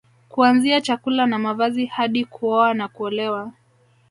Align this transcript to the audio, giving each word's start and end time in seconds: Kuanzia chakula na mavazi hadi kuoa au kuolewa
Kuanzia 0.29 0.81
chakula 0.81 1.25
na 1.25 1.39
mavazi 1.39 1.85
hadi 1.85 2.25
kuoa 2.25 2.75
au 2.83 2.89
kuolewa 2.89 3.51